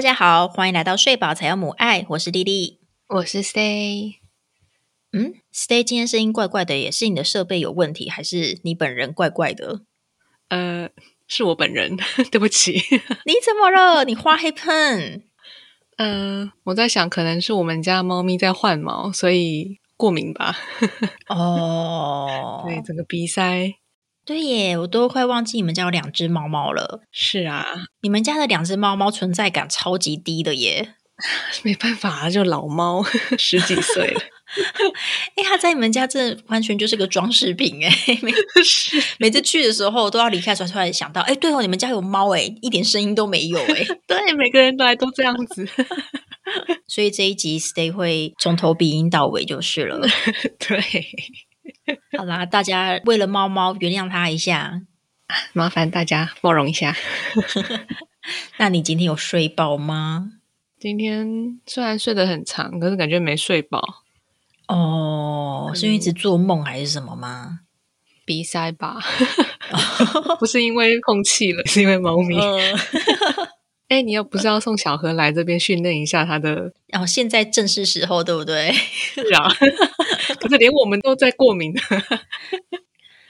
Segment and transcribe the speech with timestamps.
[0.00, 2.80] 大家好，欢迎来到睡饱才有母爱，我是丽丽。
[3.06, 4.14] 我是 Stay，
[5.12, 9.82] 嗯，Stay 今天声音怪怪的，也是你的设备有问题，还是你本人怪怪的？
[10.48, 10.88] 呃，
[11.28, 11.98] 是我本人，
[12.32, 12.72] 对不起。
[13.26, 14.06] 你怎么了？
[14.06, 15.24] 你花黑喷？
[15.98, 20.56] 呃，我在想，可能是我们家猫咪在换毛，所以过敏吧。
[21.28, 23.74] 哦，对，整个鼻塞。
[24.30, 27.00] 对耶，我都快忘记你们家有两只猫猫了。
[27.10, 27.66] 是啊，
[28.02, 30.94] 你们家的两只猫猫存在感超级低的耶。
[31.64, 33.02] 没办法啊，就老猫
[33.36, 34.20] 十几岁了。
[35.34, 37.90] 哎，它在你们家这完全就是个装饰品哎。
[38.22, 38.30] 每
[38.62, 43.84] 是，每次去的时候都要离开的时候，突然想到，哎，对哦，你们家有猫哎，一点声音都没有哎。
[44.06, 45.68] 对，每个人都来都这样子。
[46.86, 50.06] 所以这一集 Stay 会从头鼻音到尾就是了。
[50.60, 50.80] 对，
[52.18, 54.82] 好啦，大家为了猫猫原谅它一下。
[55.52, 56.96] 麻烦大家包容一下。
[58.58, 60.32] 那你今天有睡饱吗？
[60.78, 64.02] 今天虽然睡得很长，可是感觉没睡饱，
[64.66, 67.60] 哦，是因为一直做梦还是什么吗？
[68.24, 68.98] 鼻塞吧？
[70.38, 72.36] 不是因为空气了，是因为猫咪。
[72.36, 72.76] 嗯，
[73.90, 78.72] 哎、你又不是要送小何来这边训练一下他的然后现在正是时候，对不对？
[78.72, 79.48] 是啊？
[80.40, 81.74] 可是连我们都在过敏。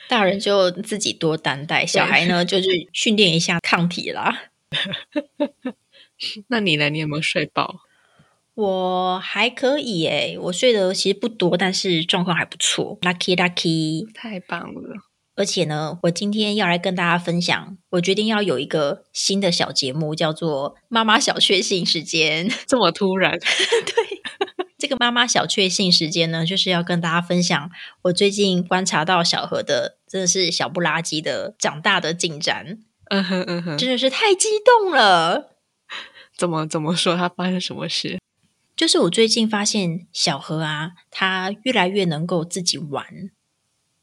[0.06, 4.42] 大人就自己多担待，小孩呢就去训练一下抗体啦。
[6.48, 6.90] 那你呢？
[6.90, 7.76] 你有没有睡饱？
[8.54, 14.06] 我还可以诶，我睡的其实不多，但是状况还不错，lucky lucky。
[14.12, 15.09] 太棒了！
[15.40, 24.20] 而且呢，我今天要来跟大家分享，我决定要有一个新的小节目，叫做“妈妈小确幸时间 ”。这么突然， 对
[24.76, 27.70] 这个妈妈小确幸时间呢，就是要跟大家分享
[28.02, 35.56] 我最近观察到小何的真的是小不拉几的长大的进展，嗯哼嗯哼，真的是太激动了。
[36.36, 37.16] 怎么怎么说？
[37.16, 38.18] 他发生什么事？
[38.76, 43.30] 就是我最近发现小何啊，他越来越能够自己玩。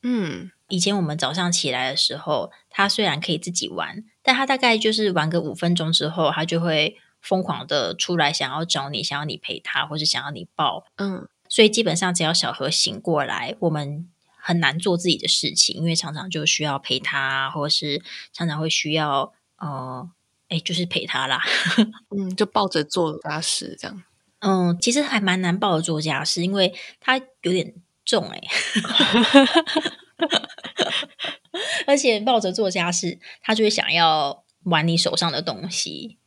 [0.02, 10.86] 嗯，以前我们早上起来的时候，他虽然可以自己玩，但他大概就是玩个五分钟之后，他就会疯狂的出来想要找你，想要你陪他，或是想要你抱。
[10.98, 14.08] 嗯，所以基本上只要小何醒过来，我们
[14.38, 18.02] 很难做自己的事情，因为常常就需要陪他，或者是
[18.34, 20.10] 常常会需要呃，
[20.50, 21.42] 哎，就是陪他啦。
[22.16, 24.04] 嗯，就抱着做家事这样。
[24.40, 27.74] 嗯，其实还蛮难抱的做家事，因为他有点
[28.06, 28.42] 重哎、
[31.88, 36.18] 而且抱着做家事，他就会想要玩你手上的东西，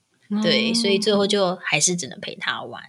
[0.43, 2.83] 对，所以最后就还是只能陪他玩。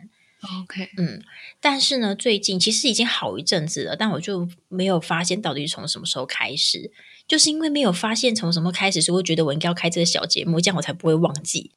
[0.64, 1.22] OK，嗯，
[1.60, 6.92] 但是呢，最近其实已经好一阵子了，但我就没有发现到底是从什么时候开始，
[7.28, 11.72] 就是因为没有发现从什么开始，所以我觉得我应该要开这个小节目，这样我才不会忘记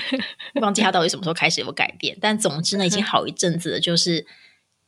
[0.62, 2.16] 忘记他到底什么时候开始有改变。
[2.18, 4.26] 但总之呢，已经好一阵子了，就是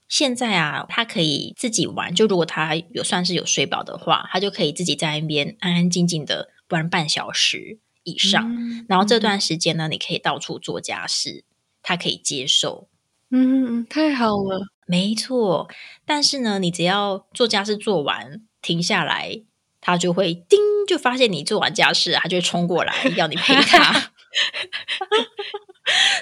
[0.09, 8.51] 现在啊，他可以自己玩，就如果他有算是有睡饱的话，他就可以自己在那边安安静静的玩半小时以上。
[8.55, 11.45] 嗯然后这段时间呢，你可以到处做家事，
[11.83, 12.89] 他可以接受。
[13.31, 14.69] 嗯嗯，太好了。
[14.87, 15.69] 没错，
[16.07, 19.43] 但是呢，你只要做家事做完，停下来，
[19.83, 20.59] 他就会叮，
[20.89, 24.13] 就发现你做完家事，他就会冲过来要你陪他。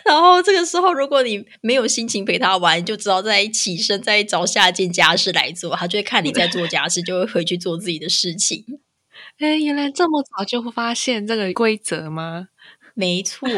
[0.06, 5.74] 然后这个时候，如果你没有心情陪他玩，就只好再起身再找下一件家事来做。
[5.74, 8.64] 他就会看你在做家事，就会回去做自己的事情。
[9.38, 12.48] 哎，原来这么早就会发现这个规则吗？
[12.94, 13.48] 没错，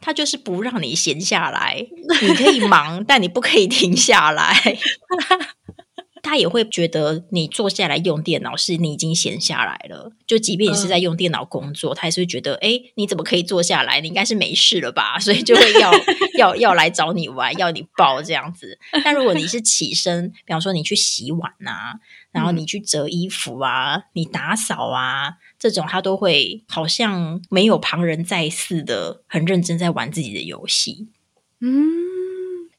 [0.00, 1.84] 他就是不让你闲下来。
[2.22, 4.54] 你可以忙，但你不可以停下来。
[6.34, 14.00] 他也会觉得你坐下来用电脑是你已经闲下来了，就即便你是在用电脑工作，他也是会觉得，哎，你怎么可以坐下来？
[14.00, 15.16] 你应该是没事了吧？
[15.22, 15.92] 所以就会要
[16.36, 18.76] 要要来找你玩，要你抱这样子。
[19.04, 22.00] 但如果你是起身，比方说你去洗碗啊，
[22.32, 31.06] 然后你去折衣服啊，你打扫啊，这种他都会好像没有旁人在似的，很认真在玩自己的游戏。
[31.60, 31.78] 嗯，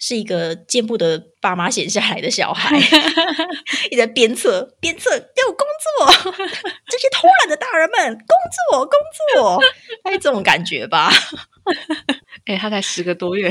[0.08, 2.78] 是一个见不得爸妈闲下来的小孩，
[3.90, 6.32] 一直在鞭策鞭策，给我工作！
[6.88, 8.38] 这些偷懒的大人们，工
[8.70, 9.00] 作工
[9.34, 9.60] 作，
[10.04, 11.12] 大概这种感觉吧，
[12.46, 13.50] 哎，他才十个多月。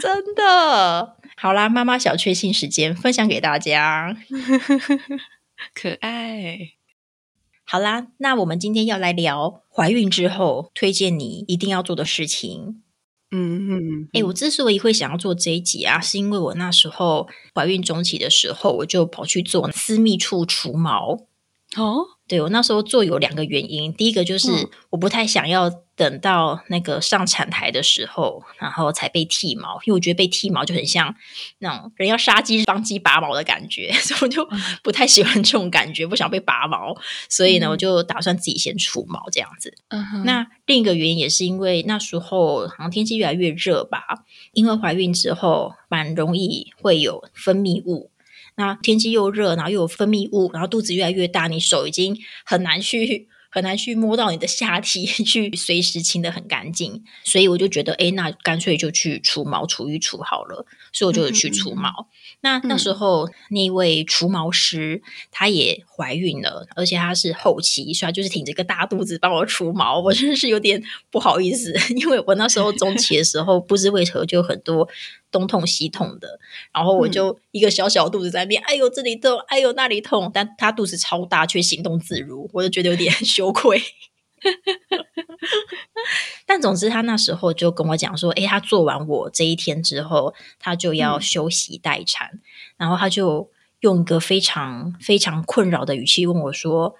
[0.00, 1.16] 真的。
[1.36, 4.16] 好啦，妈妈小确幸时间分享给大家。
[5.74, 6.56] 可爱。
[7.64, 12.83] 好啦，那我们今天要来聊怀孕之后推荐你一定要做的事情。
[13.34, 21.26] 嗯嗯，诶，我之所以会想要做这一集啊，是因为我那时候怀孕中期的时候，我就跑去做私密处除毛。
[21.76, 24.68] 哦，对我那时候做有两个原因，第一个就是嗯。
[24.90, 31.14] 我不太想要等到那个上产台的时候，然后才被剃毛，因为我觉得被剃毛就很像
[31.58, 34.48] 那种人要杀鸡帮鸡拔毛的感觉， 所以我就
[34.82, 36.96] 不太喜欢这种感觉，不想被拔毛，
[37.28, 39.72] 所以呢，我就打算自己先除毛这样子。
[40.24, 44.02] 那另一个原因也是因为那时候好像天气越来越热吧，
[44.52, 48.10] 因为怀孕之后蛮容易会有分泌物，
[48.56, 53.28] 那天气又热，然后又有分泌物，然后肚子越来越大，你手已经很难去。
[53.54, 62.08] 很难去摸到你的下体， 去随时清的很干净，所以我就觉得，哎，那干脆就去除毛除一除好了，所以我就去除毛。
[62.40, 74.88] 那那时候那位除毛师她也怀孕了，而且她是后期，所以就是挺着个大肚子帮我除毛，我真的是有点不好意思， 因为我那时候中期的时候不知为何就很多。
[75.34, 76.38] 东痛西痛的，
[76.72, 83.80] 然后我就一个小小肚子在那边，哎呦这里痛，哎呦那里痛，但他肚子超大却行动自如，我就觉得有点 羞愧。
[86.46, 92.40] 但总之他那时候就跟我讲说，哎，他做完我这一天之后，他就要休息待产，
[92.76, 93.48] 然后他就
[93.78, 96.96] 用一个非常非常困扰的语气问我说，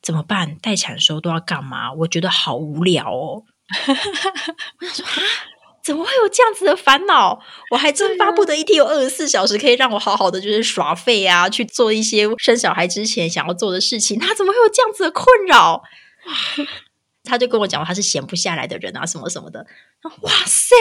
[0.00, 0.56] 怎么办？
[0.56, 1.92] 待产的时候都要干嘛？
[1.92, 3.44] 我觉得好无聊哦。
[4.80, 5.57] 我想说啊。
[5.82, 7.40] 怎么会有这样子的烦恼？
[7.70, 14.18] 我还真巴不得一天有二十四小时，可以让我好好的就是耍废啊，去做一些生小孩之前想要做的事情。
[14.18, 15.82] 他怎么会有这样子的困扰？
[17.24, 19.66] 他就跟我讲，他是闲不下来的人啊，什么什么的。
[20.22, 20.74] 哇塞！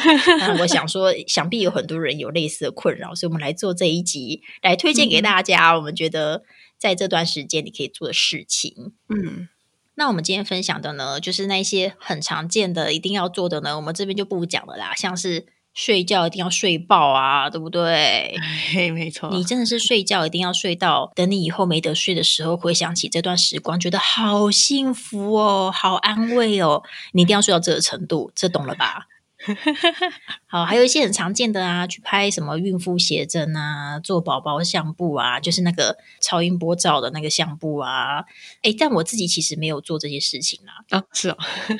[0.60, 5.76] 我想说，想必有很多人有类似的困扰，所以我们来做这一集，来推荐给大家。
[5.76, 6.42] 我们觉得
[6.78, 9.48] 在这段时间你可以做的事情，嗯。
[9.96, 14.92] 那我们今天分享的呢，就是那些很常见的一定要做的呢，我们这边就不讲了啦。
[14.96, 18.36] 像是睡觉一定要睡爆啊，对不对？
[18.72, 19.30] 嘿， 没错。
[19.30, 26.82] 你真的是睡觉一定要睡到，等你以后没得睡的时候，回想起这段时光，觉得好幸福哦，好安慰哦。
[27.12, 29.06] 你一定要睡到这个程度，这懂了吧？
[30.46, 38.24] 好，还有一些很常见的啊，去拍什么孕妇写真啊，做宝宝相簿啊，就是那个超音波照的那个相簿啊。
[38.62, 40.72] 哎，但我自己其实没有做这些事情啦。
[40.90, 41.36] 啊，是哦，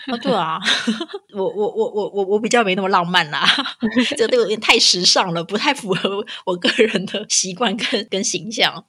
[0.06, 0.60] 啊，对啊，
[1.34, 3.46] 我我我我我我比较没那么浪漫啦，
[4.16, 8.84] 这都有点太时尚了，不太符合我个人的习惯跟跟形象。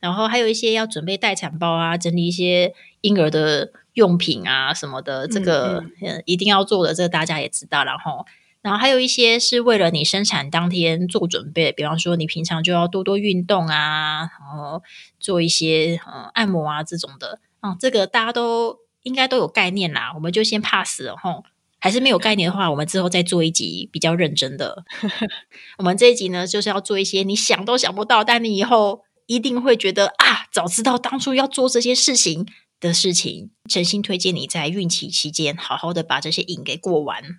[0.00, 3.70] 然后还有一些要准备待产包啊，整理一些婴儿的。
[3.94, 5.84] 用品啊什么的，这个
[6.24, 7.84] 一定要做的，这个大家也知道。
[7.84, 8.24] 然后，
[8.62, 14.80] 然后还有一些是为了你生产当天做准备，比方说你平常就要多多运动啊，然后
[15.18, 17.40] 做一些嗯按摩啊这种的。
[17.62, 20.12] 嗯，这个大家都应该都有概念啦。
[20.14, 21.44] 我们就先 pass 了吼。
[21.80, 24.84] 还是没有概念的话，我们之后再做一集比较认真的。
[25.78, 32.46] 我们这一集呢，就是要做一些你想都想不到，但你以后一定会觉得啊，早知道当初要做这些事情。
[32.80, 37.38] 的事情，诚心推荐你在孕期期间好好的把这些瘾给过完。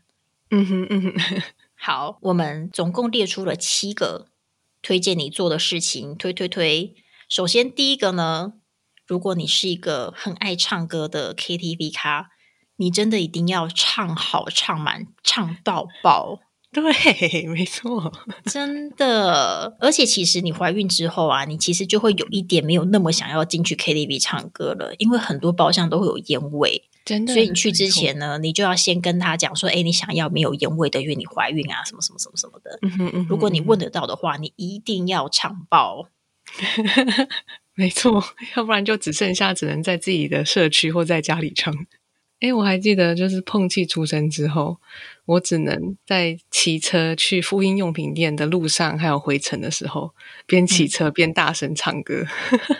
[0.51, 1.41] 嗯哼嗯哼，
[1.73, 4.27] 好，我们总共列出了七个
[4.83, 6.93] 推荐你做的事情，推推推。
[7.27, 8.53] 首先第一个呢，
[9.07, 12.29] 如果你是一个很爱唱歌的 KTV 咖，
[12.75, 16.39] 你真的一定要唱好唱满唱到爆。
[16.73, 18.11] 对，没错，
[18.49, 19.75] 真的。
[19.79, 26.83] 而且其实你怀孕之后啊，你其实就会有一点没有那么想要进去 KTV 唱歌了，因为很多包厢都会有烟味。
[27.03, 36.07] 真的，所以你去之前呢，你就要先跟他讲说：“哎，你想要没有烟味的，因为你怀孕啊，什么什么什么什么的。”嗯嗯如果你问得到的话，你一定要唱爆。
[37.75, 38.23] 没错，
[38.55, 41.73] 要不然就只剩下只能在自己的社区或在家里唱。
[42.41, 44.77] 哎，我还记得，就是碰气出生之后，
[45.25, 50.13] 我只能在骑车去复印用品店的路上，还有回程的时候，
[50.47, 52.25] 边骑车边大声唱歌。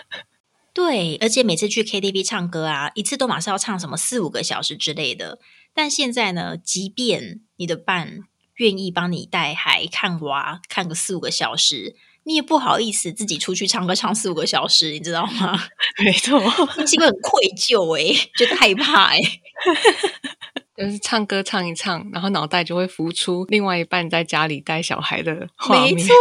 [0.74, 5.38] 对，而且每次去 KTV 唱歌啊，一次都马上要唱什么四五个小时之类的。
[5.72, 8.20] 但现在呢，即便你的伴
[8.56, 11.94] 愿意帮你带孩看娃，看个四五个小时。
[12.24, 15.60] 你也不好意思自己出去唱歌唱四五个小时，你知道吗？
[16.04, 16.38] 没错，
[16.78, 19.18] 内 心会很愧疚哎，觉得害怕哎。
[20.74, 25.94] 就是唱歌唱一唱，然后脑袋就会浮出另外一半在家里带小孩的画面。
[25.94, 26.14] 没错，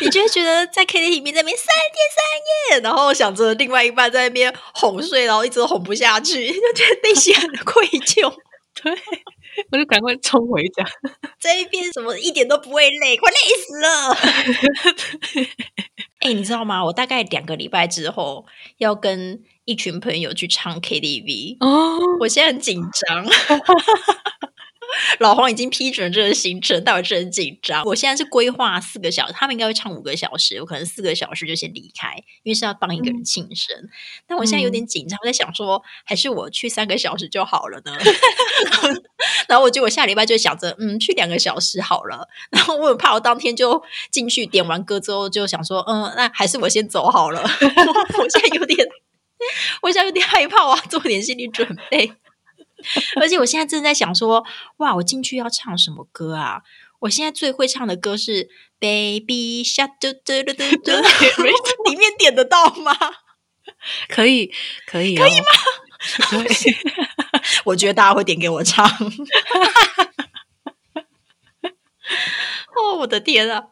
[0.00, 8.32] 你就会觉得在 K T V 里面那边三天三夜，然后想着另外一半在那边哄睡，然后一直哄不下去， 就觉得内心很愧疚。
[8.82, 8.92] 对。
[9.70, 10.84] 我就赶快冲回家，
[11.38, 15.46] 这一边怎么一点都不会累，快累死了！
[16.20, 16.84] 哎，你知道吗？
[16.84, 18.46] 我大概两个礼拜之后
[18.78, 23.24] 要跟一群朋友去唱 KTV 哦，我现在很紧张，
[25.18, 27.82] 老黄已经批准这个行程，但我是很紧张。
[27.84, 33.76] 我现在是规划四个小时，他们应该会唱五个小时，我可能四个小时就先离开，因为是要帮一个人庆生。
[34.26, 37.96] 但我现在有点紧张，我在想说，还是我去三个小时就好了呢？
[39.48, 42.28] 然后我就我下礼拜就想着，嗯，去两个小时好了。
[42.50, 47.42] 然后我很怕我当天就进去点完歌之后就想说，嗯，那还是我先走好了。
[48.18, 48.86] 我现在有点，
[49.82, 52.12] 我现在有点害怕，我要做点心理准备。
[53.20, 54.44] 而且我现在正在想说，
[54.78, 56.62] 哇，我进去要唱什么歌啊？
[57.00, 58.44] 我现在最会唱的歌是
[58.78, 60.92] 《Baby Shark》，嘟嘟嘟嘟嘟，
[61.88, 62.94] 里面点得到吗？
[64.08, 64.52] 可以，
[64.86, 65.46] 可以，可以吗？
[66.30, 66.46] 对，
[67.64, 68.86] 我觉得大家会点给我唱。
[72.76, 73.64] 哦，我的天啊！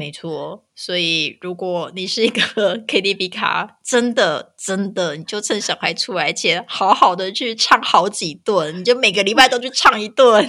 [0.00, 10.48] 没错，所以如果你是一个 KTV 卡，真的真的，你就趁小孩出来前，好好的去唱好几顿，你就每个礼拜都去唱一顿，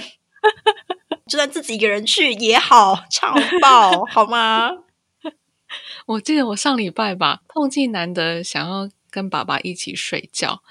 [1.28, 4.70] 就算自己一个人去也好，唱爆好吗？
[6.08, 10.62] 我记得我上礼拜吧，碰见难得想要跟爸爸一起睡觉，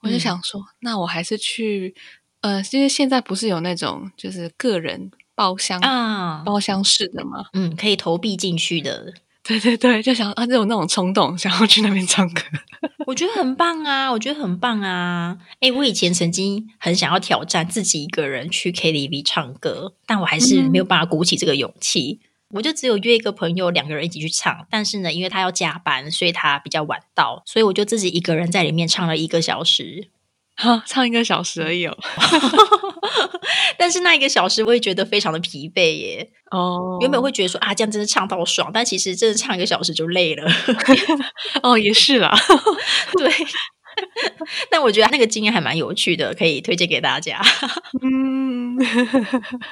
[0.00, 1.94] 我就想说，那我还是去，
[2.42, 5.10] 呃，因为现在不是有那种就是个人。
[5.36, 7.44] 包厢啊，包厢式的嘛？
[7.52, 9.14] 嗯，可以投币进去的。
[9.46, 12.42] 对对对，就想啊，就有那种冲动，想要去那边唱歌。
[13.06, 15.36] 我觉得很棒啊，我觉得很棒啊。
[15.60, 22.18] 哎，我以前曾经很想要挑战自己一个人去 KTV 唱歌，但我还是没有办法鼓起这个勇气。
[22.54, 24.66] 我就只有约一个朋友，两个人一起去唱。
[24.68, 30.08] 但是呢，因为他要加班，所以他比较晚到，所以我就自己一个人在里面唱了一个小时。
[30.56, 31.96] 哈，唱一个小时而已哦。
[33.78, 36.30] 但是那一个小时，我也觉得非常的疲惫耶。
[36.50, 40.50] 哦，原本会觉得说啊，这样真的唱到爽，但其实真的唱一个小时就累了。
[41.62, 42.36] 哦，也是啦。
[43.18, 43.32] 对。
[44.70, 47.40] 但我觉得那个经验还蛮有趣的，可以推荐给大家。
[48.02, 48.76] 嗯，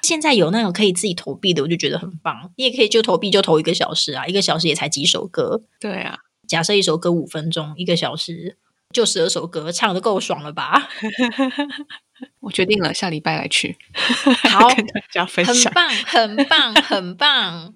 [0.02, 2.50] 现在有那种可以自己投币的，我就觉得很棒。
[2.56, 5.60] 你也可以就投币，就投一个小时啊，一个小时也才几首歌。
[5.78, 6.16] 对啊，
[6.48, 8.56] 假设一首歌五分钟，一个小时。
[8.92, 10.88] 就十二首歌，唱的够爽了吧？
[12.40, 13.76] 我决定了，下礼拜来去，
[14.50, 15.72] 好 跟大家分享，
[16.06, 17.74] 很棒，很棒，很棒。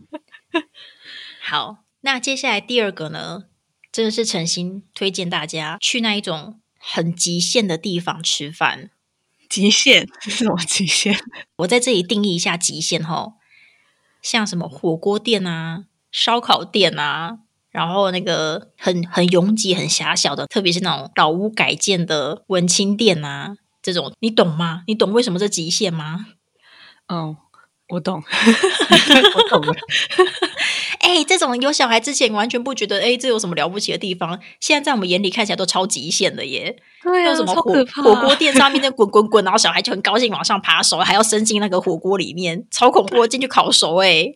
[1.40, 3.44] 好，那接下来第二个呢，
[3.90, 8.90] 真的是诚心推荐大家去那一种很极限的地方吃饭。
[9.48, 11.18] 极限是什么极限？
[11.58, 13.32] 我在这里定义一下极限哈，
[14.20, 17.38] 像什么火锅店啊、烧烤店啊。
[17.70, 23.56] 然后那个很很拥挤、很狭小的，特别是那种老屋改建的文青店啊，
[23.92, 24.82] 这种你懂吗？
[24.86, 26.26] 你懂为什么这极限吗？
[27.08, 27.36] 哦，
[27.88, 28.22] 我懂，
[29.34, 29.72] 我懂了。
[31.00, 34.38] 哎，这种有小孩之前完全不觉得，哎，这有什么了不起的地方？
[34.60, 36.76] 现在在我们眼里看起来都超极限的耶。
[37.02, 44.34] 对啊，什么火火锅店上面那 滚滚滚，然后小孩就很高兴往上爬手，还要伸进那个火锅里面，超恐怖，进去烤熟哎。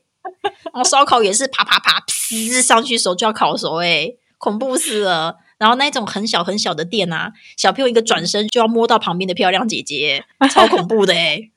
[0.73, 5.37] 然后烧烤也是爬爬爬，噗上去手就要烤熟，哎，恐怖死了。
[5.63, 11.51] 然后那种很小很小的店啊，小朋友一个转身就要摸到旁边的漂亮姐姐， 超恐怖的哎。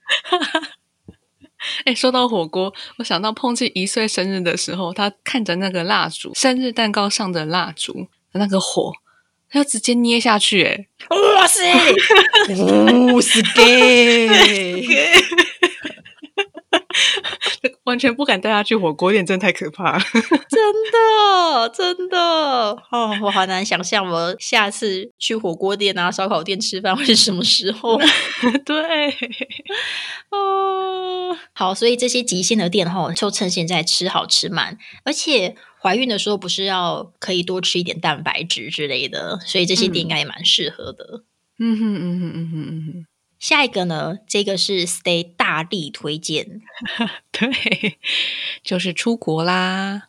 [1.85, 8.93] 哎，说到火锅，我想到碰见一岁生日的时候，他看着那个蜡烛，生日蛋糕上的蜡烛那个火，
[9.49, 11.63] 他要直接捏下去，哎，哇塞，
[13.11, 14.29] 不是给。
[17.83, 19.99] 完全不敢带他去火锅店，真的太可怕了！
[20.49, 22.17] 真的，真的
[22.91, 27.99] 哦，我好难想象我下次去火锅店啊、烧烤店吃饭会是什么时候。
[28.65, 29.09] 对，
[30.31, 41.23] 哦，好，所以这些极限的店哈，就趁现在吃好吃满，而且怀孕的时候不是要可以多吃一点蛋白质之类的，所以这些店应该也蛮适合的。
[41.59, 43.05] 嗯哼，嗯哼，嗯哼，嗯哼。
[43.45, 44.17] 下一个呢？
[44.27, 46.63] 这个是 Stay 大力推荐，
[47.31, 47.99] 对，
[48.63, 50.07] 就是出国啦。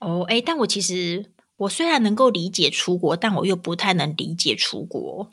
[0.00, 5.30] 哦，哎，但我其实我虽然能够理解出国，但我又不太能理解出国。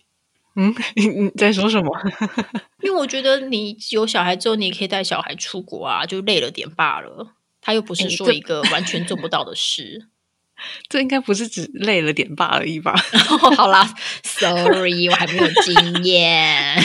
[0.55, 1.91] 嗯， 你你在说什么？
[2.81, 7.33] 因为我觉得你有小孩之后，你也可以带小孩出国啊，就累了点罢了。
[7.59, 10.07] 他又不是说一个完全做不到的事。
[10.87, 12.95] 这应该不是只累了点罢而已吧？
[13.57, 13.93] 好啦
[14.23, 16.77] ，Sorry，我还没有经验。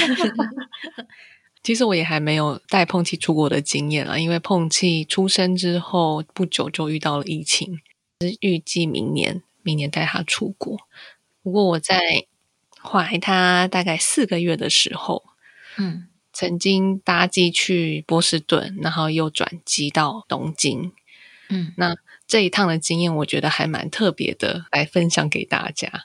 [1.62, 7.81] 其实我也还没有带碰气出国的经验啊，因为碰气出生之后不久就遇到了疫情，
[8.21, 10.79] 是预计明年明年带他出国。
[11.43, 12.25] 不过我在
[12.83, 15.23] 怀他大概四个月的时候，
[15.77, 20.93] 嗯，曾经搭机去波士顿，然后又转机到东京，
[21.50, 21.97] 嗯，那。
[22.31, 26.05] 这一趟的经验，我觉得还蛮特别的，来分享给大家。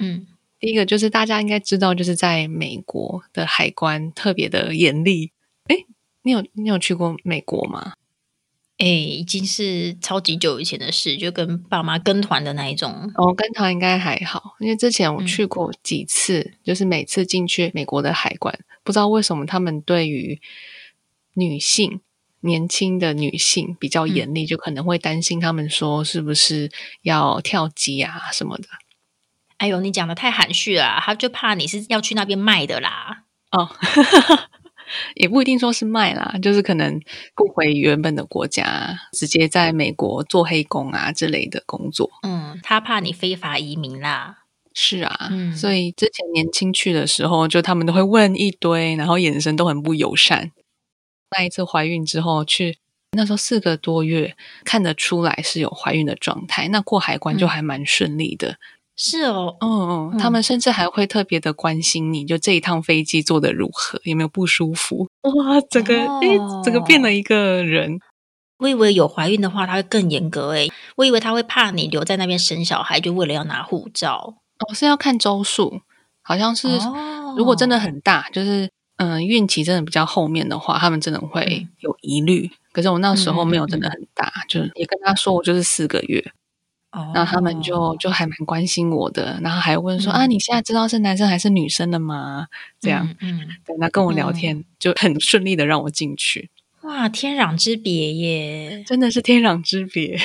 [0.00, 0.26] 嗯，
[0.58, 5.30] 第一个就是大家应该知道，就是在美国的海关特别的严厉，
[6.22, 7.92] 你有你有去过美国吗？
[8.78, 13.12] 哎，已经是超级久以前的事，就跟爸妈跟团的那一种。
[13.14, 20.40] 哦，跟团应该还好，因为之前我去过几次，就是每次进去美国的海关，不知道为什么他们对于
[21.34, 22.00] 女性。
[22.40, 26.70] 年轻的女性比较严厉，就可能会担心他们说是不是
[27.02, 28.64] 要跳级啊什么的。
[29.58, 33.24] 哎呦，你讲的太含蓄了，他就怕你是要去那边卖的啦。
[33.50, 33.68] 哦，
[35.16, 36.98] 也不一定说是卖啦，就是可能
[37.34, 42.10] 不回原本的国家，直接在美国做黑工啊之类的工作。
[42.22, 44.38] 嗯，他怕你非法移民啦。
[44.72, 50.52] 是啊，所以之前年轻去的时候，就他们都会问一堆，然后眼神都很不友善。
[51.36, 52.78] 那一次怀孕之后去，
[53.12, 56.68] 那时候四个多月，看得出来是有怀孕的状态。
[56.68, 58.56] 那过海关就还蛮顺利的。
[58.96, 65.08] 是哦，嗯嗯，他们甚至还会特别的关心你，就这一趟飞机坐的如何，有没有不舒服？
[65.22, 67.98] 哇，整个诶，整个变了一个人。
[68.58, 74.34] 我以为有怀孕的话，他会更严格诶，我以为他会怕你留在那边生小孩，就为了要拿护照。
[74.58, 75.80] 哦，是要看周数，
[76.22, 76.68] 好像是
[77.36, 78.68] 如果真的很大，就是。
[79.00, 82.50] 嗯，孕期真的比较后面的话，他们真的会有疑虑。
[82.70, 86.22] 可是我那时候没有真的很大，就也跟他说我就是四个月，
[87.14, 92.48] 然后他们就就还蛮关心我的，然后还问说啊，你现在知道是男生还是女生了吗？
[92.78, 96.50] 这样，嗯，对，那跟我聊天就很顺利的让我进去。
[96.82, 100.18] 哇，天壤之别耶，真的是天壤之别。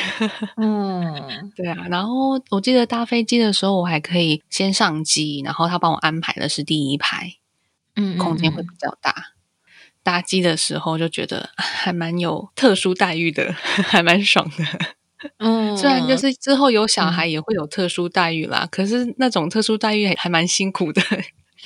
[0.58, 1.88] 嗯， 对啊。
[1.90, 7.34] 然后我记得搭飞机的时候，我还可以先上机，然后他帮我安排的是第一排。
[7.96, 9.14] 嗯，空间会比较大。
[10.04, 13.52] 搭机的时候就觉得还蛮有特殊待遇的，
[13.90, 14.66] 还蛮爽的。
[15.40, 21.02] 嗯，虽然就是之后有小孩也会有特殊待遇啦，可是那种特殊待遇还蛮辛苦的。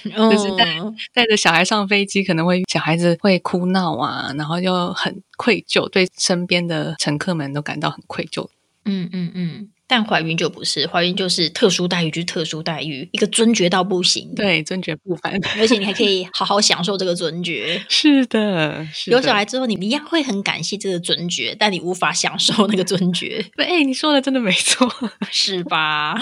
[0.05, 0.65] 就是带
[1.13, 8.47] 带着小孩上飞机，可能会小孩子会哭闹啊，然后又很愧疚，对身边的乘客们都感到很愧疚。
[8.85, 9.69] 嗯嗯嗯。
[9.91, 17.83] 但怀孕就不是，怀孕就是特殊待遇，就是特殊待遇，一个尊爵到不行，对，尊爵不凡，而且你还可以好好享受这个尊爵。
[17.89, 23.43] 是的，有小孩之后，你一样会很感谢这个尊爵，但你无法享受那个尊爵。
[23.57, 24.87] 对，你说的真的没错，
[25.31, 26.15] 是吧？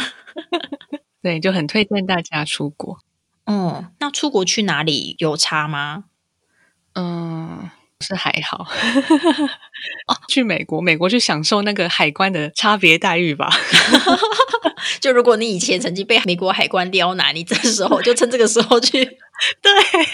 [1.22, 3.00] 对，就很推荐大家出国。
[3.48, 6.06] 嗯，那出国去哪里有差吗？
[6.94, 7.70] 嗯。
[8.06, 8.66] 是还好
[10.08, 13.50] 哦， 去美国，美国去享受那个海关的差别待遇吧。
[15.02, 19.72] 就如果你以前曾经被美国海关刁难，你这时候就趁这个时候去，对，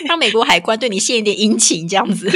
[0.07, 2.29] 让美国海关对你献一点殷勤，这样子。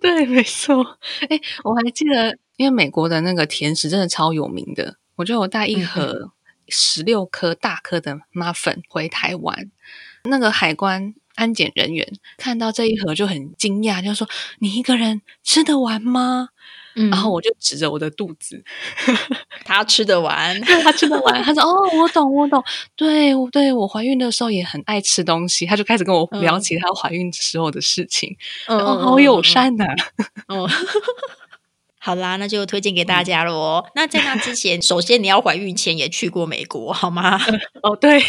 [0.00, 0.98] 对，没错。
[1.28, 6.30] 哎，我还记得，因为美国的那个甜食真的超有名的，我觉得我带一盒
[6.68, 9.70] 十六颗大颗的 muffin 回台湾，
[10.24, 11.14] 那个海关。
[11.34, 14.28] 安检人员看到这一盒就很惊讶，就说
[14.60, 16.48] ：“你一个人吃得完吗？”
[16.94, 18.62] 嗯，然后我就指着我的肚子，
[19.64, 21.42] 他吃得完， 他吃得完。
[21.42, 22.62] 他说：“哦，我懂，我懂。
[22.94, 28.36] 对，对我怀孕的时候也很爱吃东西。”他就开始跟我聊起他怀孕时候的事情，
[28.68, 29.86] 哦，好友善呐。
[30.48, 30.68] 哦，
[31.98, 33.82] 好啦，那就推荐给大家喽。
[33.94, 37.40] 那在那之前，首先你要怀孕前也去过美国，好吗？
[37.82, 38.20] 哦，对。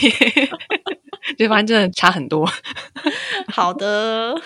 [1.38, 2.50] 就发现真的差很多。
[3.48, 4.42] 好的，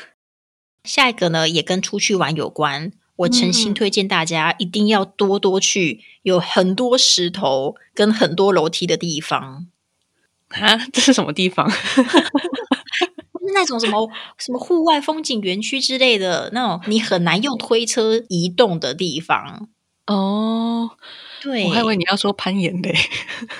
[0.83, 2.91] 下一个呢也跟出去玩有关。
[3.17, 9.65] 我诚心推荐大家一定要多多去有很多石头跟很多楼梯的地方
[10.49, 10.77] 啊！
[10.93, 11.67] 这是什么地方？
[13.55, 19.67] 那种什么什么户外风景园区之类的那种，你很难用推车移动的地方
[20.05, 20.91] 哦。
[21.41, 22.93] 对，我还以为你要说攀岩嘞。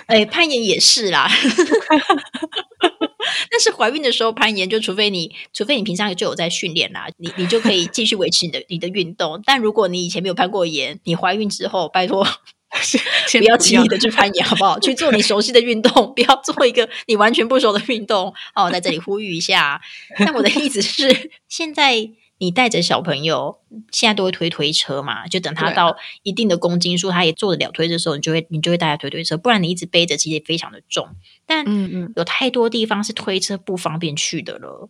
[0.07, 1.27] 哎，攀岩也是啦。
[3.51, 9.41] 但是怀孕的时候攀岩，就除非你，除非你平常就有在训练啦，你你就可以继续维持你的你的运动。
[9.45, 12.25] 但如果你以前没有攀过岩，你怀孕之后，拜托
[13.39, 14.79] 不要轻易的去攀岩，好不好？
[14.79, 18.33] 去做你熟悉的运动，不要做一个你完全不熟的运动。
[18.55, 19.81] 哦，在这里呼吁一下。
[20.17, 22.11] 但我的意思是，现在。
[22.39, 23.57] 你带着小朋友，
[23.91, 25.27] 现在都会推推车嘛？
[25.27, 29.35] 就等他到一定的公斤数，他也做得了推的时候，你就会你就会带他推推车。
[29.37, 31.07] 不然你一直背着，其实也非常的重。
[31.45, 34.89] 但嗯嗯，有太多地方是推车不方便去的了。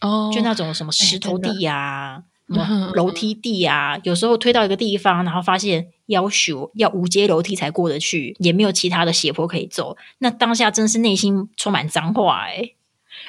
[0.00, 2.24] 哦，就那种什么石头地啊，
[2.94, 9.96] 楼梯地啊，有时候推到一个地方，然后发现要求要五阶楼梯才过得去，也没有其他的斜坡可以走。
[10.18, 12.70] 那当下真是内心充满脏话哎。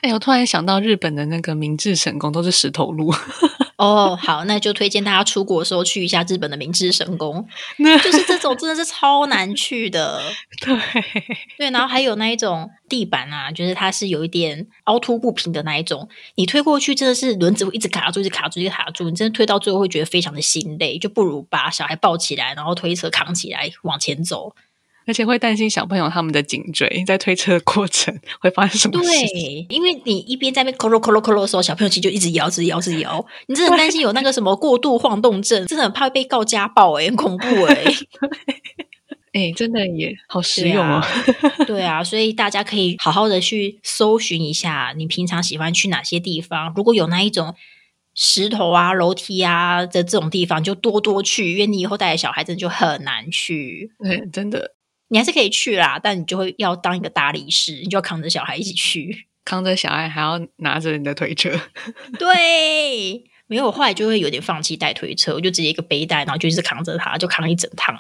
[0.04, 3.10] 哎，我突然想到日本的那个明治神宫都是石头路，
[3.80, 7.48] 哦，好，那就推荐大家出国的时候去一下日本的明治神宫，
[7.80, 10.22] 那就是这种真的是超难去的。
[10.60, 10.78] 对，
[11.58, 24.54] 对，然后还有那一种地板啊，就是它是有一点凹凸不平的那一种，你推过去真的是轮子会一直卡住，一直卡住，一直卡住，你真的推到最后会觉得非常的心累，就不如把小孩抱起来，然后推车扛起来往前走。
[25.06, 29.66] 而且会担心小朋友他们的颈椎在推车的过程会发生什么事情。
[29.68, 37.84] 对，因为你一边在那边咯咯咯咯咯的时候，小朋友其实就一直摇，一直摇，一直摇，你真的很担心有那个什么过度晃动症，真的很怕被告家暴哎、很恐怖哎、
[39.34, 41.08] 哎， 真的也好实用哦啊。
[41.66, 46.72] 对啊，所以大家可以好好的去搜寻一下，你平常喜欢去哪些地方。
[46.76, 47.56] 如果有那一种
[48.16, 53.92] 石头啊、楼梯啊的这种地方，就多多去，因为你以后带着小孩真的就很难去。
[54.04, 54.76] 对，真的
[55.14, 59.28] 你还是可以去啦，但你就会要当一个大力士，你就要扛着小孩一起去。
[59.46, 61.52] 扛着小孩还要拿着你的推车。
[62.18, 67.96] 对，没有，我后来就会有点放弃带推车，我就直接一个背带，然后就一直扛着它，就扛一整趟。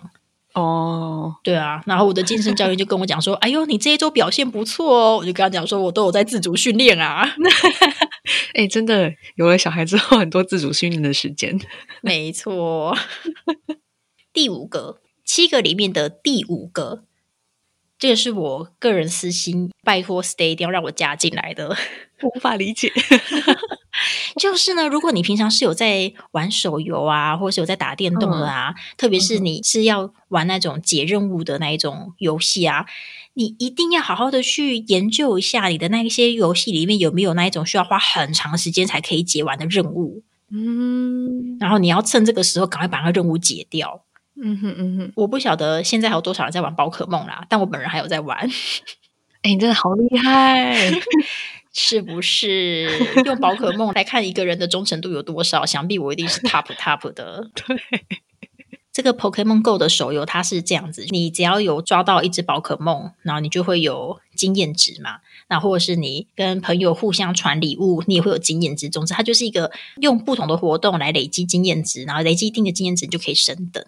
[0.56, 7.36] 哦，对啊，然后我的健身教练就跟我讲说：“哎呦，你这一周表现不错哦。”我就跟他讲说：“我都有在自主训练啊。
[8.56, 11.60] 哎，真的有了小孩之后，很多自主训练的时间。”
[12.02, 12.98] 没错。
[14.34, 15.00] 第五个，
[15.36, 17.06] 七个里面的第五个，
[17.98, 21.76] 这个是我个人私心，拜托 Stay 一定要让我加进来的。
[22.22, 22.94] 无法理解。
[24.40, 32.86] 就是呢，如果你平常是有在玩手游啊，或是有在打电动的啊，特别是你是要玩那种解任务的那一种游戏啊，
[33.34, 44.04] 你一定要好好的去研究一下你的那一些游戏里面有没有那一种需要花很长时间才可以解完的任务，嗯然后你要趁这个时候赶快把那个任务解掉。
[44.36, 48.38] 嗯哼嗯哼，我不晓得现在还有多少人在玩宝可梦啦，但我本人还有在玩，
[49.44, 50.92] 哎，你真的好厉害！
[51.74, 52.88] 是不是？
[53.26, 57.50] 用宝可梦来看一个人的忠诚度有多少，想必我一定是 top top 的。
[57.56, 57.78] 对，
[58.92, 65.22] 这个 Pokemon Go 的手游它是这样子，你只要有抓到一只宝可梦，然后你就会有经验值嘛。
[65.50, 68.88] 那或者是你跟朋友互相传礼物，你也会有经验值。
[68.88, 73.84] 总之，它就是一个用不同的活动来累积经验值，然后累积一定的经验值就可以升等。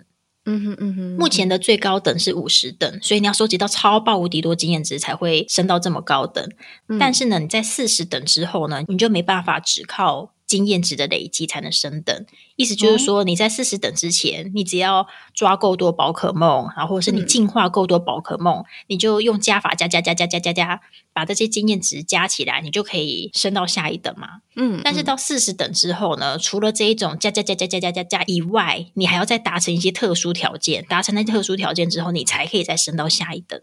[0.45, 6.47] 嗯哼嗯哼，目前的最高等是五十等，所以你要收集到超爆无敌多经验值才会升到这么高等。
[6.88, 12.25] 嗯但是呢，你在四十等之后呢，你就没办法只靠经验值的累积才能升等。
[12.55, 20.81] 意思就是说，你在四十等之前，你只要抓够多宝可梦，然后或者是你嗯进化够多宝可梦，你就用加法加加加加加加加，
[21.13, 24.41] 把这些经验值加起来，你就可以升到下一等嘛。
[24.55, 33.60] 嗯，但是到四十等之后呢，除了这一种加加加加加加加加以外，你还要再达成一些特殊条件，达成那特殊条件之后，你才可以再升到下一等。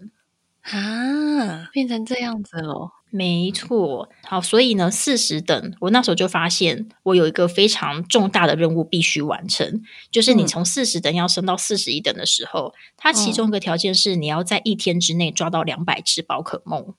[0.62, 3.02] 啊，变成这样子了。
[3.14, 10.46] 没错，好，所以呢，四十等，我那时候就发现我有一个非常重大的任务必须完成，就是你嗯。
[10.46, 16.94] 从四十等要升到四十一等的时候，它其中一个条件是你要在一天之内抓到两百只宝可梦，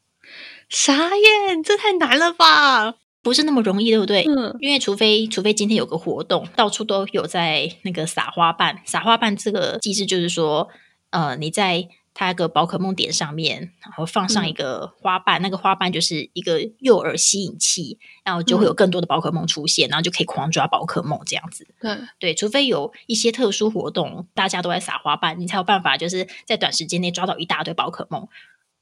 [0.69, 2.93] 傻眼，这太难了吧？
[3.23, 4.23] 不是那么容易，对不对？
[4.25, 4.55] 嗯。
[4.59, 10.69] 因为除非除非今天有个活动，到处都有在那个撒花瓣，撒花瓣这个机制就是说，
[11.09, 21.67] 呃，你在它一个宝可梦点上面，然后放上一个花瓣，那个花瓣就是一个诱饵吸引器，然后就会有更多的宝可梦出现，然后就可以狂抓宝可梦这样子。
[21.81, 28.27] 对，对，除非有一些特殊活动，大家都在撒花瓣，你才有办法就是在短时间内抓到一大堆宝可梦。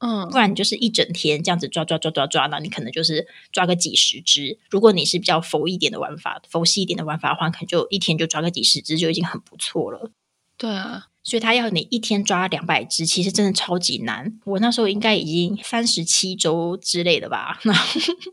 [0.04, 4.58] 嗯不然你就是一整天这样子抓抓抓抓抓，那你可能就是抓个几十只。
[4.68, 10.10] 如果你是比较佛一点的玩法，佛系一点的玩法的话，可能就一天就抓个几十只就已经很不错了。
[10.58, 14.38] 对啊，所以他要你一天抓两百只，其实真的超级难。
[14.44, 17.72] 我那时候应该已经三十七周之类的吧，那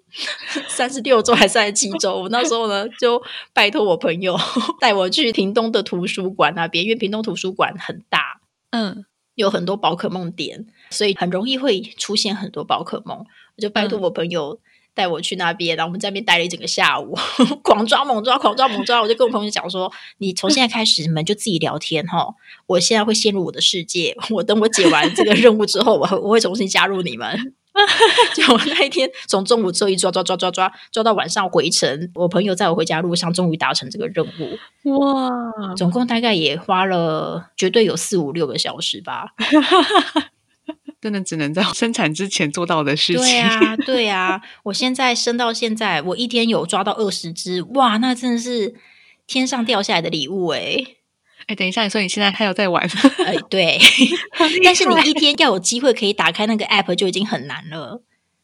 [0.68, 2.22] 三十六周还三十七周。
[2.22, 3.22] 我那时候呢，就
[3.54, 4.36] 拜托我朋友
[4.80, 13.20] 带我去屏东的图书馆那边，因为屏东图书馆很大，嗯有很多宝可梦点，所以很容易会出现很多宝可梦。
[13.20, 14.60] 我就拜托我朋友
[15.00, 17.16] 带我去那边，然后我们在那边待了一整个下午，
[17.64, 19.02] 狂抓猛抓，狂抓猛抓。
[19.02, 22.36] 我就跟我朋友讲说：“你从现在开始，你们就自己聊天哈。
[22.68, 27.54] 我现在会陷入我的世界，我等我解完这个任务之后，我会我会重新加入你们。
[28.36, 34.58] ”就我那一天从中午之后一抓抓抓抓抓抓到晚上回程，我朋友在我回家路上终于达成这个任务，
[35.00, 39.30] 哇，总共大概也花了绝对有四五六个小时吧。
[41.02, 43.22] 真的只能在 生产之前做到的事情。
[43.22, 48.76] 对啊， 对啊，我现在生到现在，我一天有抓到二十只，哇，那真的是
[49.28, 50.98] 天上掉下来的礼物诶、
[51.48, 52.88] 哎，等一下，你说你现在还有在玩？
[53.26, 53.80] 哎， 对，
[54.64, 58.04] 但是你一天要有机会可以打开那个 app 就已经很难了。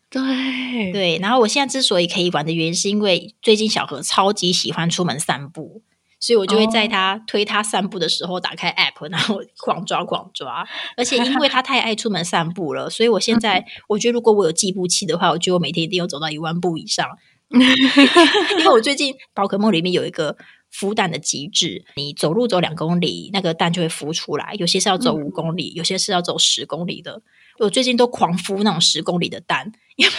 [0.09, 5.81] 对对，然后我现在之所以可以玩的原因，是因为最近小何超级喜欢出门散步，
[6.25, 10.67] 所以我就会在他推他散步的时候打开 app，然后 狂抓狂抓。
[10.97, 17.07] 而且因为他太爱出门散步了，所以我现在我觉得如果我有计步器的话，我觉得我每天一定要走到一万步以上。
[17.51, 20.35] 因为我最近宝可梦里面有一个
[20.73, 24.55] 孵蛋的机制，你走路走两公里，那个蛋就会孵出来。
[24.57, 27.21] 有些是要走五公里，有些是要走十公里的。
[27.59, 30.13] 我最近都狂敷那种十公里的蛋，因为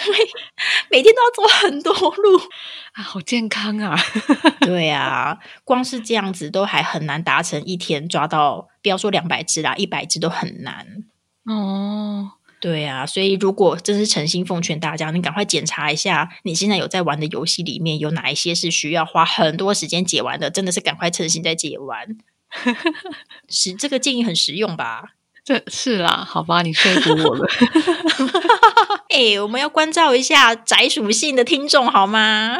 [0.89, 2.37] 每天都要走很多路
[2.93, 3.95] 啊，好健康啊！
[4.61, 11.03] 对啊，光是这样子都还很难达成一天抓到，不要说两百只啦，一百只都很难
[11.45, 12.31] 哦。
[12.59, 22.17] 对啊，所以如果真是诚心奉劝大家，你赶快检查一下你现在有在玩的游戏里面有哪一些是需要花很多时间解完的，真的是赶快趁心在解完。
[23.47, 25.16] 是这个建议很实用吧？
[25.47, 27.47] 这是啦，好吧，你说服我了。
[29.07, 32.57] 哎，我们要关照一下宅属性的听众好吗？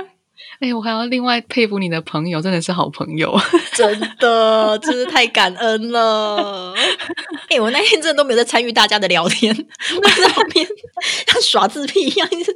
[0.62, 3.38] 哎，我还要另外佩服你的朋友，真的是好朋友，
[3.76, 6.74] 真的，真是太感恩了。
[7.50, 10.66] 哎，我那天真的都没有在参与大家的聊天，我在旁边
[11.28, 12.54] 像耍自闭一样，一直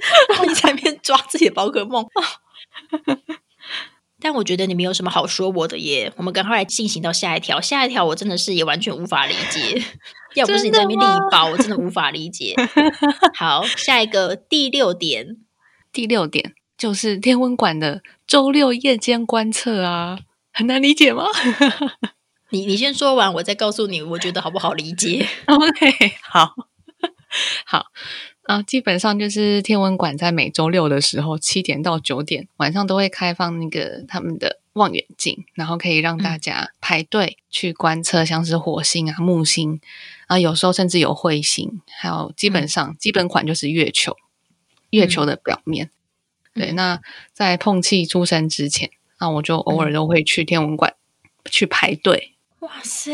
[0.55, 2.05] 在那边抓自己的宝可梦。
[4.23, 7.59] 但我觉得你没有什么好说我的耶，我们赶快来进行到下一条。
[7.59, 9.83] 下一条我真的是也完全无法理解，
[10.35, 12.55] 要不是你在那边力包，我真的无法理解。
[13.35, 15.37] 好，下一个第六点，
[15.91, 16.53] 第六点。
[16.77, 20.17] 就是天文馆的周六夜间观测啊，
[20.51, 21.25] 很难理解吗？
[22.49, 25.27] 你你先说完，我再告诉你，我觉得好不好理解？
[25.45, 26.55] OK，好，
[27.67, 27.85] 好
[28.45, 39.79] 啊，基本上就是天文馆在每周六的时候七点到九点晚上都会开放那个他们的望远镜，然后可以让大家排队去观测，像是火星啊、木星
[40.31, 44.15] 啊，有时候甚至有彗星，还有基本上基本款就是月球，
[44.91, 45.89] 月球的表面。
[46.53, 47.01] 对，那
[47.33, 48.89] 在碰气出生之前，
[49.19, 50.95] 那我就偶尔都会去天文馆
[51.49, 52.35] 去排队。
[52.59, 53.11] 哇塞，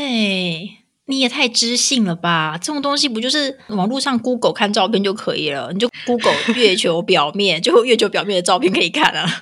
[1.06, 2.56] 你也太知性了吧！
[2.62, 5.72] 这种东西不就是网络上 Google 看照片就可以了？
[5.74, 9.42] 你就 Google 月 球表面，就月球表面的照片可以看啊。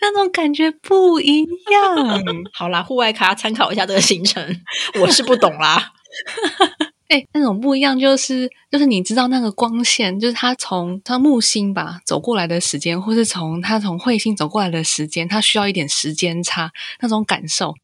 [0.00, 2.22] 那种感觉不一样。
[2.54, 4.60] 好啦，户外卡参考一下这个行程，
[5.00, 5.94] 我是不懂啦。
[7.08, 17.74] 哎，那种不一样，就是就是你知道那个光线，就是它从它木星吧走过来的时间，或是从它从彗星走过来的时间，它需要一点时间差，那种感受。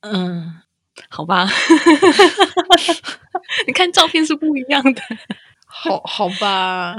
[0.00, 0.60] 嗯，
[1.10, 1.46] 好吧，
[3.66, 5.02] 你看照片是不一样的。
[5.66, 6.96] 好好吧，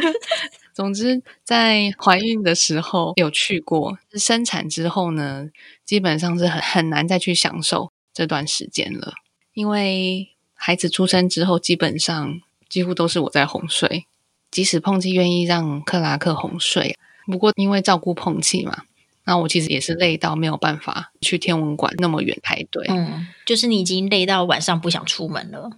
[0.74, 5.46] 总之在怀孕的时候有去过，生产之后呢，
[5.84, 9.12] 基本上是很很难再去享受这段时间了，
[9.52, 10.35] 因为。
[10.56, 14.06] 孩子出生之后，基本上几乎都是我在哄睡。
[14.50, 18.84] 即使碰气愿意让克拉克哄睡，不过因为照顾碰气嘛，
[19.24, 22.86] 那我其实也是累到没有办法去天文馆那么远排队。
[22.88, 25.70] 嗯，就是你已经累到晚上不想出门了。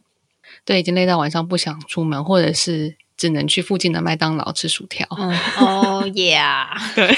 [0.65, 5.07] 对，已经累到晚上不想出门，或者是只能去附近的麦当劳吃薯条。
[5.11, 7.17] 哦， Yeah，对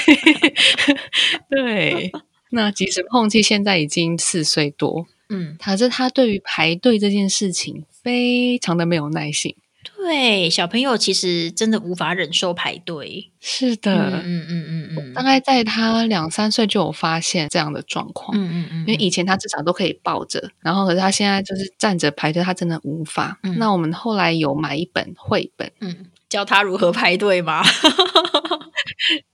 [1.51, 2.11] 对。
[2.53, 5.05] 那即使碰气现在已经四岁多。
[5.31, 9.55] 嗯，可是他对于排队这件事情非常的没有耐心。
[9.95, 13.31] 对，小朋友其实真的无法忍受排队。
[13.39, 18.37] 是的，嗯嗯嗯嗯，大概在他两三岁就有发现这样的状况。
[18.37, 23.39] 嗯嗯嗯，因为以前他至少都可以抱着，然后可是他现在就是站着排队，他真的无法。
[23.57, 27.61] 那我们后来有买一本绘本，嗯，教他如何排队吗？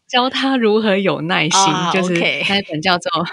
[0.08, 1.60] 教他如何有耐心，
[1.94, 2.14] 就是
[2.48, 3.12] 那本叫做《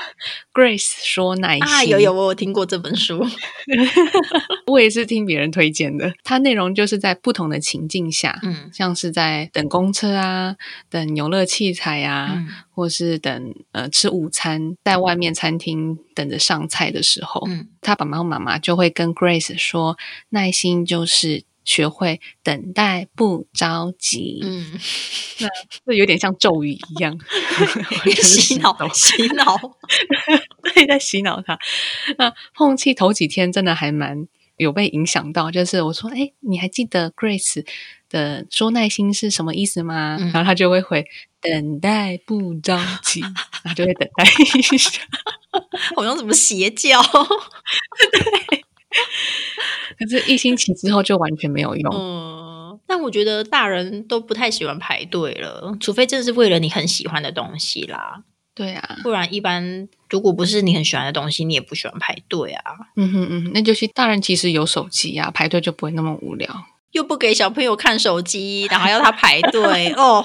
[0.53, 3.24] Grace 说耐心》啊，有有我有听过这本书，
[4.66, 6.12] 我也是听别人推荐的。
[6.24, 10.57] 它内容就是在不同的情境下，嗯，像是在等公车啊、
[10.90, 19.96] 等游乐器材啊，或是等呃吃午餐，在外面餐厅等着上菜的时候，嗯，他爸爸妈妈就会跟 Grace 说，
[20.31, 21.44] 耐心就是。
[21.64, 24.40] 学会等待，不着急。
[24.42, 24.72] 嗯，
[25.40, 25.48] 那
[25.87, 27.18] 这有点像咒语一样，
[28.22, 29.57] 洗脑，洗脑，
[30.74, 31.59] 对，在洗脑他。
[32.18, 37.66] 那碰气头几天真的还蛮有被影响到，就是我说，哎，你还记得 Grace
[38.09, 40.16] 的说耐心是什么意思吗？
[40.33, 41.05] 然后他就会回
[41.40, 44.24] 等待，不着急，然后就会等待
[44.72, 45.00] 一下，
[45.96, 47.03] 好像什么邪教，
[48.50, 48.63] 对。
[49.98, 51.94] 可是，一星期之后就完全没有用。
[51.94, 58.22] 嗯，但我觉得大人都不太喜欢排队了，除非真的是为了你很喜欢的东西啦。
[58.54, 62.62] 对啊，不然一般如果不是你很喜欢的东西，你也不喜欢排队啊。
[62.96, 66.48] 嗯哼嗯，那就是大人其实有手机啊，排队就不会那么无聊。
[66.92, 70.24] 又不给小朋友看手机，然后要他排队， 哦，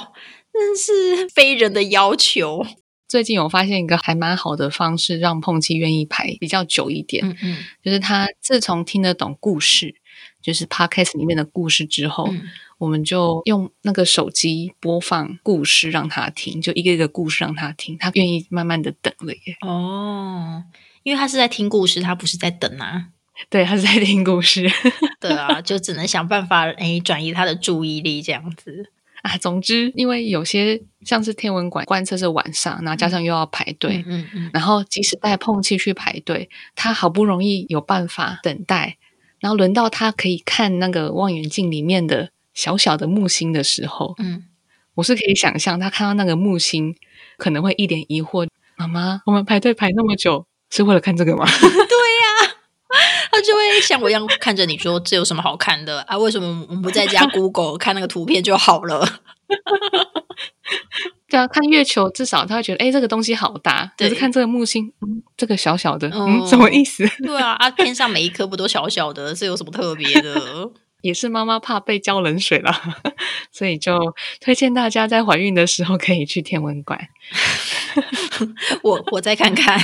[0.54, 2.64] 真是非人的要求。
[3.10, 7.28] 最近我发现一个还蛮好的方式，让碰气愿意排比较久一点。
[7.28, 9.96] 嗯嗯就是他自从听得懂故事，
[10.42, 12.44] 就是 podcast 里面的故事之后，嗯
[12.78, 19.58] 我们就用那个手机播放故事让他听，就一个一个故事让他听，他愿意慢慢的等了耶。
[19.62, 20.64] 哦，
[21.04, 23.08] 因为他是在听故事，他不是在等啊。
[23.50, 24.70] 对，他是在听故事
[25.20, 28.92] 对啊，就只能想办法诶转移他的注意力这样子。
[29.24, 29.38] 啊。
[29.38, 38.98] 总之，因为有些像是天文馆观测是晚上，然后加上又要排队，嗯嗯然后即使带碰气去排队，他好不容易有办法等待，
[39.40, 44.46] 然后轮到他可以看那个望远镜里面的小小的木星的时候，嗯，
[44.96, 46.96] 我是可以想象他看到那个木星
[47.38, 51.46] 可能会一脸疑惑：“妈妈，我们排队排那么久是为了看这个吗？”
[53.32, 56.18] 他就会像我一样看着你说：“这有什么好看的啊？
[56.18, 59.08] 为什么我们不在家 Google 看那个图片就好了
[61.30, 63.86] 对啊，看月球至少他会觉得，哎，这个东西好大。
[63.86, 70.72] 可对是看这个木星，嗯，这个小小的，哦嗯，什么意思？？”对啊，啊，天上每一颗不都小小的， 这有什么特别的？
[71.02, 72.74] 也是妈妈怕被浇冷水了，
[73.54, 73.98] 所以就
[74.42, 77.00] 推荐大家在怀孕的时候可以去天文馆。
[78.84, 79.80] 我我再看看。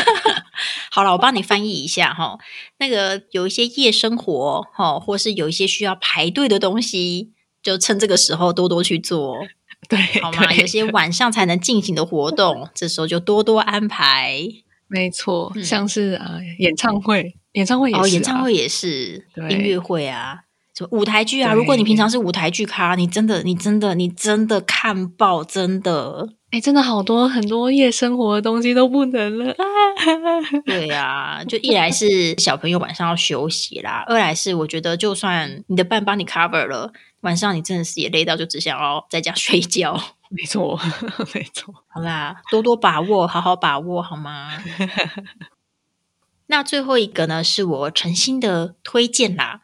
[0.90, 2.38] 好了，我帮你翻译一下哈。
[2.78, 9.38] 那个有一些夜生活哈，或是有一些需要排队的东西，就趁这个时候多多去做，
[9.88, 10.52] 对，好吗？
[10.54, 14.40] 有些晚上才能进行的活动，这时候就多多安排。
[14.88, 20.42] 没错，嗯像是啊、演唱会，演唱会也是、演唱会也是，音乐会啊，
[20.76, 21.52] 什么舞台剧啊。
[21.54, 26.28] 如果你平常是舞台剧咖，你真的，你真的，你真的看爆，真的。
[26.50, 30.60] 哎，真的好多很多夜生活的东西都不能了 啊！
[30.64, 40.00] 对呀、就一来是小朋友晚上要休息啦，二来是我觉得就算你的伴帮你 cover 了，晚上你真的是也累到就只想要在家睡觉。
[40.28, 40.78] 没错，
[41.34, 44.52] 没错，好啦，多多把握，好好把握，好吗？
[46.46, 49.62] 那最后一个呢，是我诚心的推荐啦。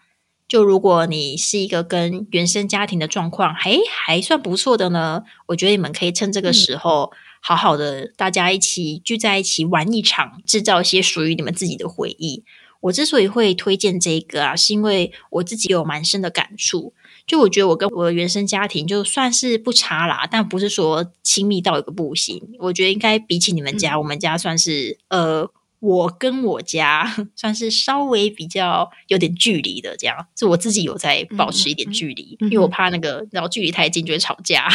[0.52, 7.10] 就如果你是一个跟原生家庭的状况还还算不错的呢，我觉得你们可以趁这个时候，
[7.40, 12.44] 好好的大家一起聚在一起玩一场，制造一些属于你们自己的回忆。
[12.82, 16.92] 我之所以会推荐这个啊，是因为我自己有蛮深的感触。
[17.26, 22.38] 就我觉得我跟我的原生家庭就算是不差啦，但不是说亲密到一个不行。
[22.58, 25.48] 我觉得应该比起你们家，我们家算是呃，
[25.82, 34.68] 我跟我家 算是稍微比较有点距离的，这样是我自己有在保持一点距离，因为我怕那个然后距离太近就会吵架。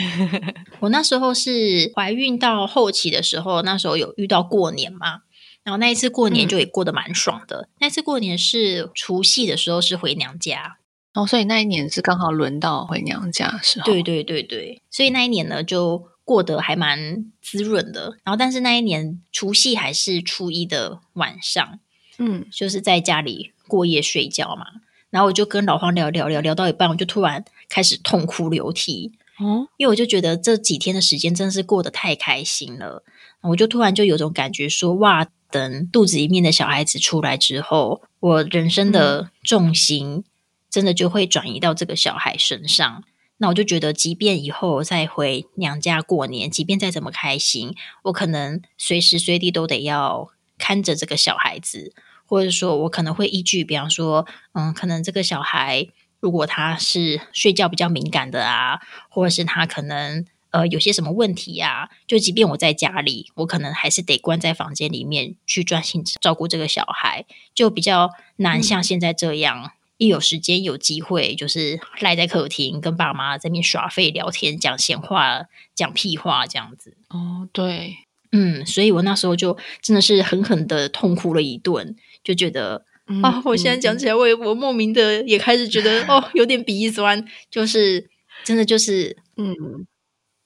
[0.80, 5.20] 我那时候是怀孕到后期的时候，那时候有遇到过年嘛。
[5.62, 7.68] 然后那一次过年嗯就也过得蛮爽的。
[7.80, 10.78] 那次过年是除夕的时候，是回娘家，
[11.12, 18.16] 哦，所以那一年是刚好轮到回娘家的时候，对对对对，所以那一年呢就过得还蛮滋润的。
[18.22, 21.80] 然后，但是那一年除夕还是初一的晚上，
[22.18, 24.64] 嗯，就是在家里过夜睡觉嘛。
[25.10, 33.02] 然后我就跟老黄聊聊聊聊到一半，我就突然开始痛哭流涕，哦，因为我就觉得这几天的时间真的是过得太开心了。
[33.40, 40.22] 我就突然就有种感觉说，哇，等肚子里面的小孩子出来之后，我人生的重心
[40.70, 43.02] 真的就会转移到这个小孩身上。
[43.42, 51.94] 那我就觉得，即便以后再回娘家过年，即便再怎么开心，我可能随时随地都得要看着这个小孩子，
[52.26, 55.88] 或者说我可能会依据，比方说，嗯，可能这个小孩
[56.20, 67.24] 如果他是睡觉比较敏感的啊，或者是他可能呃有些什么问题呀、就即便我在家里，我可能还是得关在房间里面去专心照顾这个小孩，
[67.54, 69.72] 就比较难嗯像现在这样。
[70.00, 76.96] 一有时间有机会，就是赖在客厅跟爸妈在那边耍废聊天、讲闲话、讲屁话这样子。
[77.10, 77.96] 哦，对，
[78.32, 88.08] 嗯，所以我那时候就真的是狠狠的痛哭了一顿，就觉得嗯啊，我现在讲起来，我也我莫名的也开始觉得 哦，有点鼻酸，就是
[88.42, 89.86] 真的就是嗯，嗯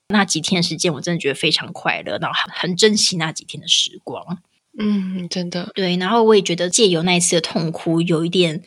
[0.08, 4.38] 那几天时间，我真的觉得非常快乐，然后很很珍惜那几天的时光。
[4.76, 8.64] 嗯，真的，对，然后我也觉得借由那一次的痛哭，有一点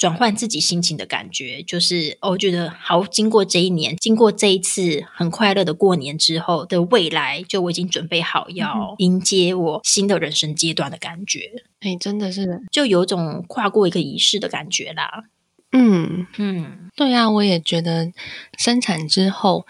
[0.00, 15.24] 转换自己心情的感觉，就是哦，我觉得好，经过这一年，经过这一次很快乐的过年之后的未来，就我已经准备好要迎接我新的人生阶段的感觉，哎，真的是，就有种跨过一个仪式的感觉啦。
[15.72, 18.10] 嗯，嗯，对啊，我也觉得
[18.56, 19.66] 生产之后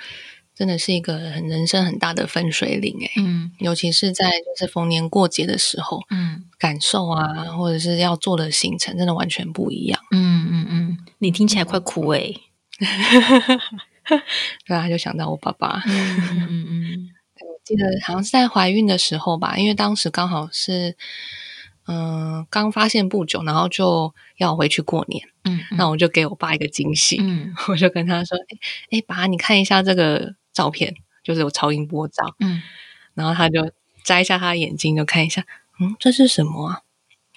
[0.55, 3.51] 真的是一个很人生很大的分水岭哎，嗯。
[3.59, 6.30] 尤其是在就是逢年过节的时候，嗯
[6.61, 9.99] 感受啊，或者是要做的行程，真的完全不一样。
[10.13, 12.33] 嗯嗯嗯，你听起来快哭哎、
[14.67, 15.83] 对啊，就想到我爸爸。
[15.87, 17.11] 嗯嗯嗯
[17.65, 20.97] 记得好像是在怀孕的时候吧，因为当时刚好是
[21.87, 28.37] 嗯刚发现不久，然后就要回去过年，嗯那我就给我爸一个惊喜，嗯我就跟他说
[28.91, 32.35] ：“哎、哎，爸，你看一下这个照片，就是有超音波照。
[32.41, 32.61] 嗯”
[33.15, 33.71] 然后他就
[34.05, 35.45] 摘下他的眼睛，就看一下，
[35.81, 36.81] 嗯，这是什么啊？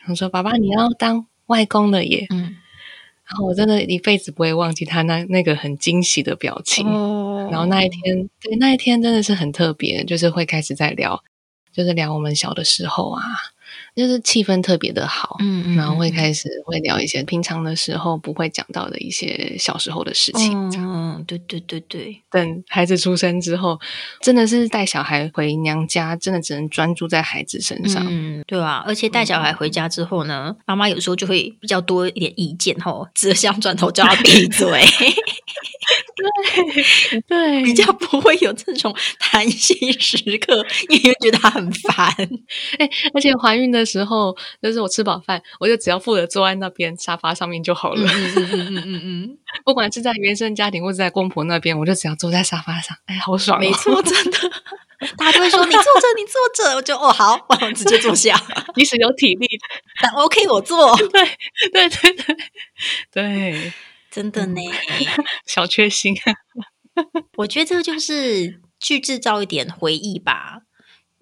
[0.08, 2.58] 我说：“爸爸，你要当外公了耶！”嗯
[3.26, 6.86] 然后我真的一辈子不会忘记他那那个很惊喜的表情。
[6.86, 11.24] 哦然后那一天，对那一天真的是很特别，就是会开始在聊，
[11.72, 13.24] 就是聊我们小的时候啊，
[13.96, 20.72] 就是气氛特别的好，嗯嗯然后会开始会聊一些平常的时候不会讲到的一些小时候的事情。
[20.76, 23.80] 嗯，对对对对，等孩子出生之后，
[24.22, 28.04] 真的是带小孩回娘家，真的只能专注在孩子身上。
[28.10, 34.68] 嗯，对啊，而且带小孩回家之后呢，妈妈有时候就会比较多一点意见吼，只想转头叫他闭嘴，
[37.28, 42.08] 对，比较不会有这种谈心时刻， 因为觉得他很烦。
[42.80, 48.04] 哎、而且怀孕的时候，就是我吃饱饭，我就只要负责坐在那边沙发上面就好了。
[48.04, 54.38] 嗯嗯嗯嗯嗯嗯不管是在原生家庭或者在公婆那边，我就只要坐在沙发上，哎，好爽、嗯，没，错，真的。
[55.18, 58.40] 大家都会说你坐着，你坐着，我就哦好，我直接坐下。
[58.74, 59.46] 即使有体力，
[60.02, 60.96] 但 OK，我坐。
[60.96, 61.08] 对
[61.74, 62.38] 对对对
[63.12, 63.74] 对，
[64.14, 64.62] 真的呢，
[65.48, 66.16] 小确幸。
[67.38, 70.60] 我觉得这个就是去制造一点回忆吧。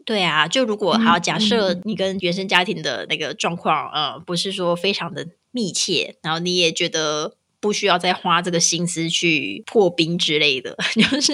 [0.03, 10.75] 对啊，就如果好，假设你跟原生家庭的那个状况，呃，不是说非常的密切，然后你也觉得不需要再花这个心思去破冰之类的，
[11.09, 11.31] 就是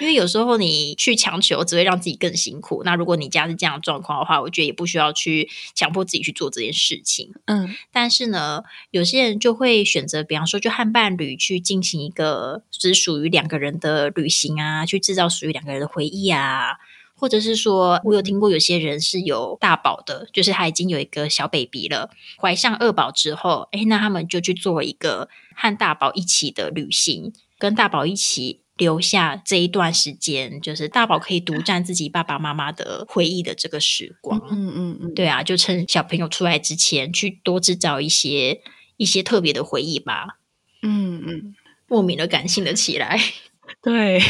[0.00, 2.82] 因为有时候你去强求，只会让自己更辛苦。
[2.84, 7.32] 那如果你家是这样的状况的话，我觉得也不需要去强迫自己去做这件事情。
[7.46, 16.76] 嗯但是呢，有些人就会选择，比方说，就和伴侣去进行一个只属于两个人的旅行啊，去制造属于两个人的回忆啊。
[17.20, 25.28] 或者是说，我有听过有些人是有大宝的，就是他已经有一个小 baby 了，怀上二宝之后，诶，那他们就去做一个
[25.60, 34.40] 和大宝一起的旅行，跟大宝一起留下这一段时间，就是大宝可以独占自己爸爸妈妈的回忆的这个时光。
[34.48, 38.60] 嗯嗯嗯，对啊，就趁小朋友出来之前，去多制造一些
[38.98, 40.38] 一些特别的回忆吧，
[40.82, 41.54] 嗯嗯，
[41.88, 43.18] 莫名的感性了起来。
[43.82, 44.20] 对，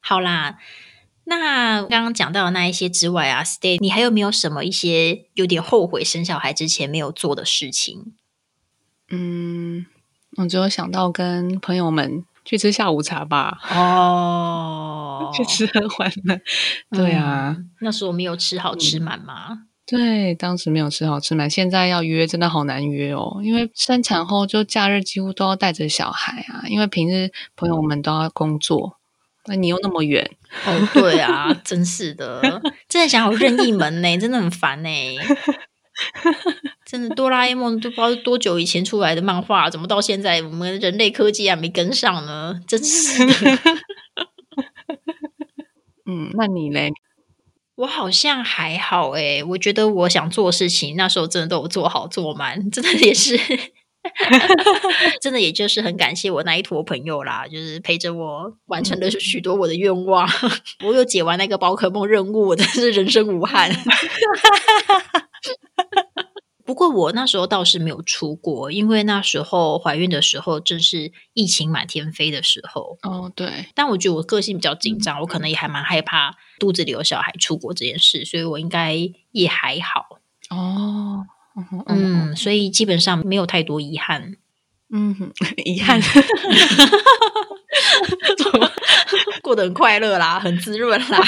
[0.00, 0.58] 好啦，
[1.22, 8.14] 那刚刚讲到的那一些之外啊，Stay，你还有没有什么一些有点后悔生小孩之前没有做的事情？
[9.12, 9.86] 嗯，
[10.36, 16.40] 我只有想到跟朋友们去吃下午茶吧，哦去吃喝玩乐。
[16.90, 19.64] 对啊，嗯那时候没有吃好吃满吗？
[19.86, 28.98] 对，当时没有吃好吃满，现在要约真的好难约哦，因为生产后就假日几乎都要带着小孩啊，因为平日朋友们都要工作，
[29.46, 30.30] 那你又那么远，
[30.64, 32.40] 哦，对啊，真是的，
[32.88, 34.88] 真的想好任意门呢，真的很烦呢。
[36.90, 42.60] 真的，哆啦 A 梦都不知道是多久以前出来的漫画，怎么到现在我们人类科技还没跟上呢？
[42.66, 43.32] 真是的，
[46.06, 46.90] 嗯，那你嘞？
[47.76, 53.38] 我好像还好诶，我觉得我想做事情，那时候真的都有做好做满，真的也是，
[55.22, 60.28] 真的也就是很感谢我那一坨朋友啦，就是陪着我完成了许多我的愿望。
[60.84, 63.70] 我有解完那个宝可梦任务，我真是人生无憾。
[66.80, 72.96] 不过我那时候倒是没有出国，因为那时候怀孕的时候正是疫情满天飞的时候。
[73.02, 78.96] 哦，对，但我觉得我个性比较紧张，我可能也还蛮害怕肚子里有小孩出国这件事，所以我应该
[79.32, 80.20] 也还好。
[80.48, 81.26] 哦，
[81.86, 84.36] 嗯所以基本上没有太多遗憾。
[84.90, 85.30] 嗯哼，
[85.62, 86.00] 遗憾，
[89.42, 91.18] 过得很快乐啦，很滋润啦。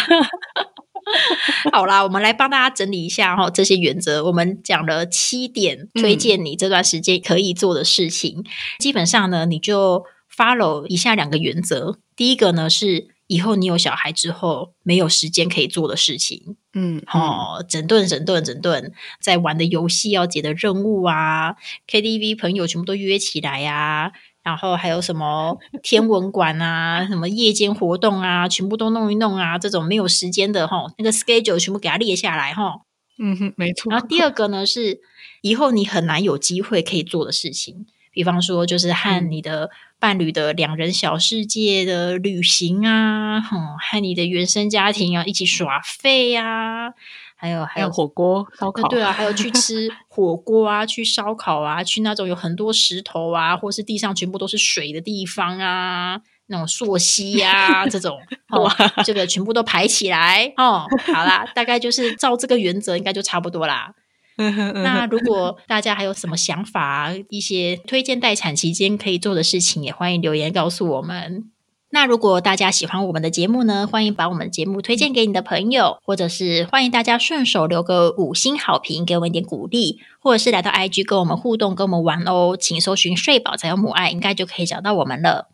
[1.72, 4.24] 好啦，我们来帮大家整理一下哈、这些原则。
[4.24, 8.44] 我们讲了七点，推荐你这段时间可以做的事情。
[8.78, 10.04] 基本上呢，你就
[10.34, 11.98] follow 以下两个原则。
[12.16, 16.56] 第一个呢是以后你有小孩之后没有时间可以做的事情。
[16.74, 21.56] 嗯，哦，整顿整顿整顿，在玩的游戏要解的任务啊
[21.86, 24.12] ，KTV 朋友全部都约起来呀、
[24.42, 32.80] 然后还有什么天文馆啊，什么夜间活动啊，全部都弄一弄啊，这种没有时间的哈，那个 schedule 全部给它列下来哈。
[33.18, 35.00] 嗯哼，没错然后第二个呢是
[35.42, 39.70] 以后你很难有机会可以做的事情，比方说就是和你的
[40.00, 46.94] 伴侣的两人小世界的旅行啊，哼，和你的原生家庭啊一起耍废啊，
[47.42, 58.16] 还有还有火锅、烧烤，对啊，还有去吃 火锅啊，去烧烤啊，去那种有很多石头啊，或是地上全部都是水的地方啊，那种溯溪呀，这种
[58.62, 58.72] 哇，
[59.04, 60.86] 这个全部都排起来哦。
[61.12, 63.92] 好啦，大概就是照这个原则，应该就差不多啦。
[64.38, 71.51] 那如果大家还有什么想法，一些推荐待产期间可以做的事情，也欢迎留言告诉我们。
[71.94, 82.56] 那如果大家喜欢我们的节目呢，欢迎把我们的节目推荐给你的朋友，或者是欢迎大家顺手留个五星好评，给我们一点鼓励，或者是来到 IG 跟我们互动，跟我们玩哦。
[82.58, 85.50] 请搜寻“睡饱才有母爱”，应该就可以找到我们了。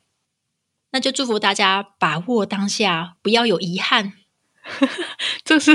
[0.93, 4.12] 那就祝福大家把握当下，不要有遗憾。
[5.45, 5.74] 这是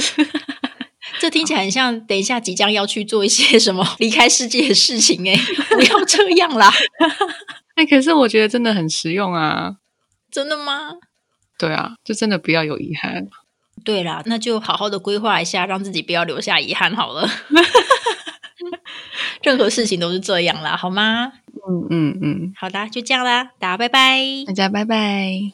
[1.20, 5.36] 这听起来很像等一下即将要去做一些什么离开世界的事情哎，
[5.72, 6.72] 不要这样啦！
[7.76, 9.76] 哎，可是我觉得真的很实用啊。
[10.34, 10.93] 真的吗？
[11.57, 13.27] 对啊，就真的不要有遗憾。
[13.86, 17.29] 对啦，那就好好的规划一下，让自己不要留下遗憾好了。
[19.43, 21.34] 任何事情都是这样啦，好吗？
[21.67, 25.53] 嗯嗯嗯，好的，就这样啦，大家拜拜，大家拜拜。